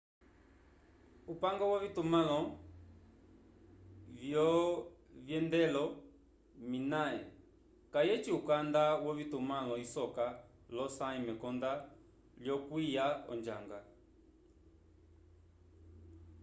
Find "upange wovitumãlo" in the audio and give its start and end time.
1.33-2.39